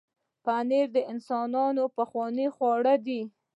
[0.45, 3.21] پنېر د انسانانو پخوانی خواړه دی.